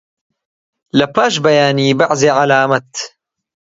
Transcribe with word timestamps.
لەپاش 0.97 1.33
بەیانی 1.45 1.97
بەعزێ 1.99 2.29
عەلامەت 2.39 2.91